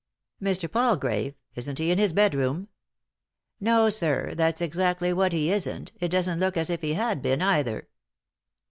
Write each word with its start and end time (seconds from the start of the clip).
"Mr. 0.51 0.67
Palgrave? 0.67 1.35
Isn't 1.53 1.77
he 1.77 1.91
in 1.91 1.99
his 1.99 2.11
bedroom?"" 2.11 2.69
No, 3.59 3.89
sir, 3.91 4.33
that's 4.33 4.59
exactly 4.59 5.13
what 5.13 5.31
he 5.31 5.51
isn't; 5.51 5.91
it 5.99 6.07
doesn't 6.07 6.39
look 6.39 6.57
as 6.57 6.71
ii 6.71 6.77
he 6.77 6.93
had. 6.95 7.21
been 7.21 7.43
either." 7.43 7.87